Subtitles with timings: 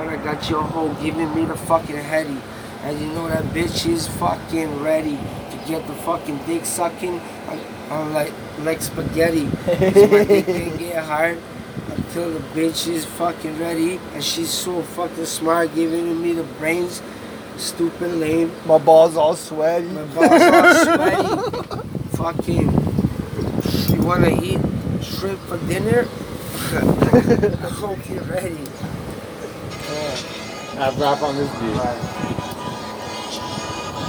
[0.00, 2.38] but I got your hoe giving me the fucking heady.
[2.84, 5.18] And you know that bitch is fucking ready
[5.50, 7.20] to get the fucking dick sucking.
[7.48, 7.60] I'm,
[7.90, 9.46] I'm like like spaghetti.
[9.66, 11.36] so my dick can't get hard
[11.94, 14.00] until the bitch is fucking ready.
[14.14, 17.02] And she's so fucking smart, giving me the brains.
[17.58, 18.50] Stupid lame.
[18.64, 19.86] My balls all sweaty.
[19.88, 21.86] My balls all sweaty.
[22.16, 22.72] fucking.
[23.94, 24.60] You wanna eat
[25.02, 26.08] shrimp for dinner?
[26.72, 28.56] I hope you're ready.
[30.82, 31.76] I rap on this beat.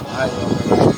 [0.07, 0.91] I know.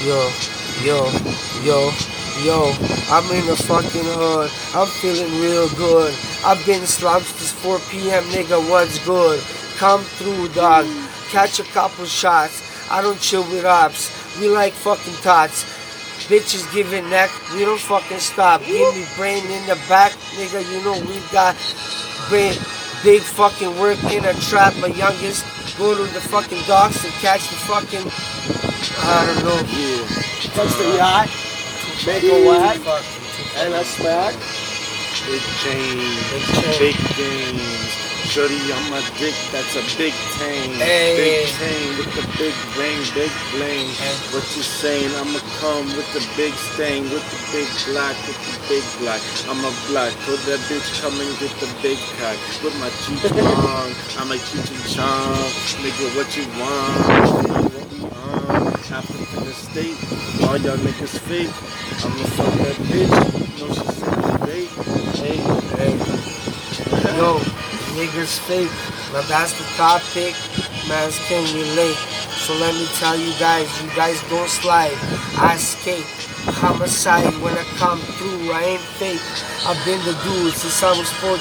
[0.00, 0.32] Yo,
[0.82, 1.04] yo,
[1.62, 1.92] yo,
[2.42, 2.72] yo,
[3.10, 4.50] I'm in the fucking hood.
[4.74, 6.14] I'm feeling real good.
[6.46, 8.24] I've been slumps since 4 p.m.
[8.30, 9.38] Nigga, what's good?
[9.76, 10.86] Come through, dog.
[11.28, 12.62] Catch a couple shots.
[12.90, 14.10] I don't chill with ops.
[14.40, 15.66] We like fucking tots.
[16.30, 17.28] Bitches giving neck.
[17.54, 18.62] We don't fucking stop.
[18.64, 20.62] Give me brain in the back, nigga.
[20.70, 21.56] You know we got
[22.28, 22.54] brain.
[23.02, 24.76] Big fucking work in a trap.
[24.76, 25.44] My youngest
[25.76, 28.06] go to the fucking docks and catch the fucking.
[29.02, 29.58] I don't know.
[29.74, 30.06] Yeah.
[30.54, 31.28] Touch the uh, yacht,
[32.06, 32.78] make a whack,
[33.56, 34.34] and a smack.
[35.26, 36.78] Big change, Big change.
[36.78, 38.09] big games.
[38.30, 40.70] Shorty on my dick, that's a big tang.
[40.78, 41.18] Hey.
[41.18, 43.90] Big tang with the big ring, big bling.
[43.98, 44.14] Hey.
[44.30, 45.10] What you saying?
[45.18, 49.18] I'ma come with the big stain, with the big black, with the big black.
[49.50, 52.38] I'm a black, told that bitch come and get the big cock.
[52.62, 53.90] With my cheech long,
[54.22, 55.50] I'm a cheech and chong.
[55.82, 57.66] Nigga, what you want?
[57.66, 58.70] What we on?
[58.94, 59.98] African estate,
[60.46, 61.50] all y'all niggas fake.
[62.06, 63.10] I'ma fuck that bitch,
[63.58, 64.70] know she said great.
[65.18, 65.42] Hey,
[65.74, 66.20] Hey.
[67.18, 67.38] Yo,
[67.96, 68.70] niggas fake.
[69.12, 70.34] Now that's the topic.
[70.88, 71.96] Mans can relate.
[72.40, 74.96] So let me tell you guys, you guys don't slide.
[75.38, 76.06] I skate.
[76.56, 79.20] Homicide when I come through, I ain't fake.
[79.68, 81.36] I've been the dude since I was 14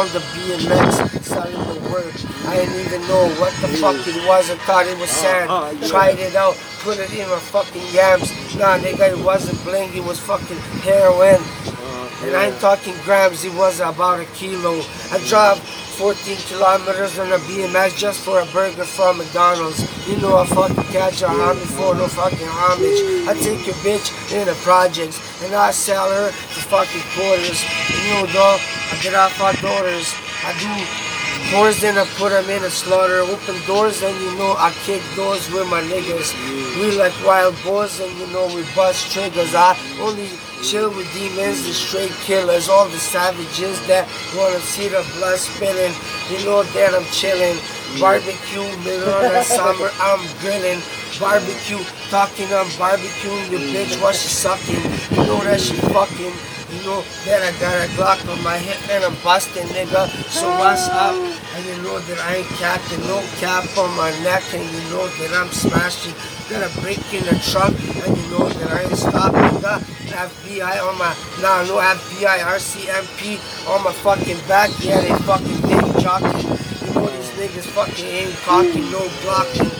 [0.00, 2.08] on the BMX, starting to work.
[2.48, 4.48] I didn't even know what the fuck it was.
[4.50, 5.50] I thought it was sand.
[5.50, 5.86] uh, yeah.
[5.88, 8.32] Tried it out, put it in my fucking yams.
[8.56, 11.36] Nah, nigga, it wasn't bling, it was fucking heroin.
[11.68, 14.80] uh, And I ain't talking grams, it was about a kilo.
[15.12, 15.60] I drove
[15.98, 19.82] 14 kilometers on a BMX just for a burger from McDonald's.
[20.06, 23.26] You know I fucking catch a homie for no fucking homage.
[23.26, 27.64] I take your bitch in the projects and I sell her for fucking quarters.
[27.90, 30.14] You know dog, I get off my daughters.
[30.46, 31.07] I do
[31.50, 33.20] doors, then I put them in a slaughter.
[33.20, 36.34] Open doors, and you know I kick doors with my niggas.
[36.80, 39.54] We like wild boys, and you know we bust triggers.
[39.54, 40.28] I only
[40.62, 45.94] chill with demons, the straight killers, all the savages that wanna see the blood spilling.
[46.30, 47.58] You know that I'm chilling.
[47.98, 50.80] Barbecue, middle of the summer, I'm grilling.
[51.18, 54.82] Barbecue, talking on barbecuing your bitch while she sucking.
[55.16, 56.57] You know that she fucking.
[56.68, 60.04] You know that I got a Glock on my hip and I'm busting, nigga.
[60.28, 61.16] So what's up?
[61.16, 65.08] And you know that I ain't capping, no cap on my neck, and you know
[65.08, 66.12] that I'm smashing.
[66.52, 69.48] Got a break in the truck, and you know that I ain't stopping.
[69.64, 69.80] Got
[70.12, 74.68] FBI on my, nah, no FBI, RCMP on my fucking back.
[74.84, 76.52] Yeah, they fucking dick jocking.
[76.84, 79.72] You know these niggas fucking ain't cocking, no blocking.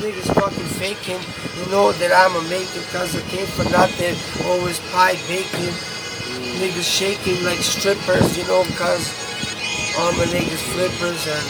[0.00, 1.20] Niggas fucking faking.
[1.60, 4.16] You know that I'ma make it cause I came for nothing.
[4.48, 5.99] Always pie bacon.
[6.60, 9.08] Niggas shaking like strippers, you know, cause
[9.96, 11.46] all my niggas flippers and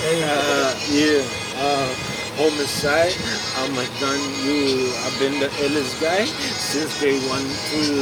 [0.00, 1.20] hey, Uh, yeah,
[1.60, 1.92] uh,
[2.40, 3.12] homicide,
[3.60, 4.88] I'm a gun you.
[5.04, 7.92] I've been the illest guy since day one, two.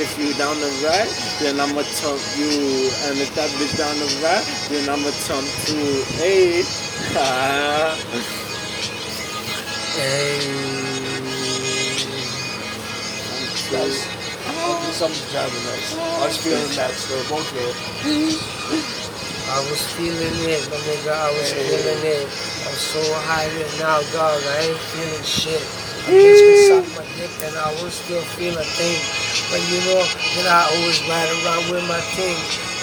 [0.00, 2.88] If you down the ride, then I'ma tump you.
[3.04, 6.00] And if that bitch down the ride, then I'ma tump too.
[6.16, 6.64] Hey,
[10.00, 10.62] hey.
[13.76, 14.15] Hopefully
[14.96, 15.92] something's driving nice.
[15.92, 17.68] I was feeling that still, both here.
[19.52, 22.24] I was feeling it, my nigga, I was feeling it.
[22.64, 25.60] I'm so high right now, dog, I ain't feeling shit.
[26.08, 28.96] A bitch can suck my dick and I will still feel a thing.
[29.52, 30.00] But you know
[30.40, 32.38] that I always ride around with my thing.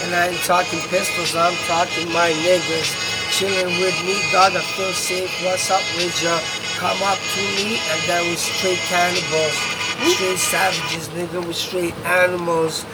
[0.06, 2.94] And I ain't talking pistols, I'm talking my niggas.
[3.34, 5.34] Chilling with me, dog, I feel safe.
[5.42, 6.38] What's up with ya?
[6.78, 9.58] Come up to me and then we straight cannibals.
[10.06, 12.86] Straight savages, nigga, we straight animals.